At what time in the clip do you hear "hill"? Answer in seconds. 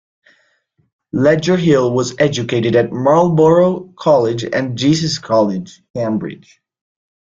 1.57-1.93